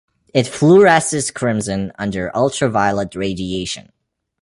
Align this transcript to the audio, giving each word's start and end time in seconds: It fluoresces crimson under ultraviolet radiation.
It 0.33 0.47
fluoresces 0.47 1.31
crimson 1.31 1.91
under 1.99 2.35
ultraviolet 2.35 3.13
radiation. 3.13 3.91